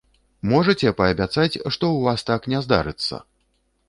[0.51, 3.21] Можаце паабяцаць, што у вас так не здарыцца?